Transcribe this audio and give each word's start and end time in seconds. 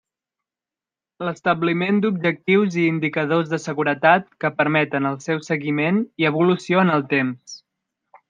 L'establiment 1.27 1.99
d'objectius 2.05 2.77
i 2.83 2.85
indicadors 2.93 3.51
de 3.51 3.59
seguretat 3.67 4.27
que 4.45 4.53
permeten 4.63 5.11
el 5.13 5.19
seu 5.29 5.45
seguiment 5.51 6.03
i 6.23 6.29
evolució 6.33 6.83
en 6.87 6.95
el 6.97 7.05
temps. 7.15 7.55